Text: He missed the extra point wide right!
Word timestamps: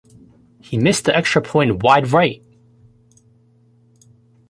He 0.61 0.79
missed 0.79 1.05
the 1.05 1.15
extra 1.15 1.43
point 1.43 1.83
wide 1.83 2.11
right! 2.11 2.41